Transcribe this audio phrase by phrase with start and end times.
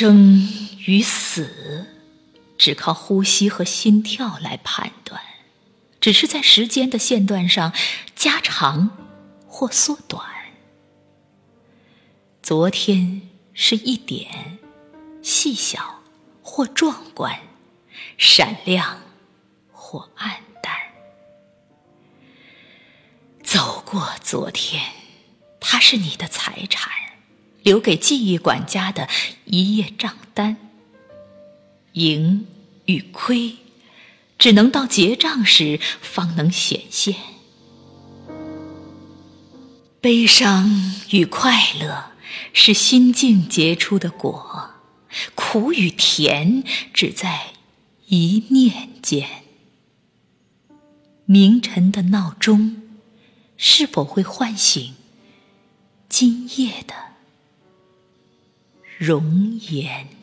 [0.00, 0.48] 生
[0.86, 1.88] 与死，
[2.56, 5.20] 只靠呼吸和心跳来判断，
[6.00, 7.72] 只是在时间的线段上
[8.14, 8.96] 加长
[9.48, 10.24] 或缩短。
[12.40, 13.22] 昨天
[13.52, 14.60] 是一点，
[15.20, 16.04] 细小
[16.44, 17.40] 或壮观，
[18.16, 19.00] 闪亮
[19.72, 20.76] 或暗淡。
[23.42, 24.80] 走过昨天，
[25.58, 27.07] 它是你的财产。
[27.62, 29.08] 留给记忆管家的
[29.44, 30.56] 一页账单，
[31.92, 32.46] 盈
[32.86, 33.56] 与亏，
[34.38, 37.14] 只能到结账时方能显现。
[40.00, 42.12] 悲伤与快乐
[42.52, 44.70] 是心境结出的果，
[45.34, 46.62] 苦与甜
[46.94, 47.48] 只在
[48.06, 49.28] 一念间。
[51.26, 52.80] 明晨的闹钟
[53.56, 54.94] 是否会唤醒
[56.08, 56.94] 今夜的？
[58.98, 60.17] 容颜。